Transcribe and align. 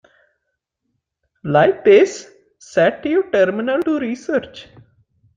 Like 1.43 1.83
this: 1.85 2.27
Set 2.57 3.05
your 3.05 3.29
terminal 3.29 3.83
to 3.83 3.99
research. 3.99 4.67